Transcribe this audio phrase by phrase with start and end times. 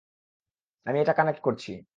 [0.85, 1.71] আমি এটা কানেক্ট করছি।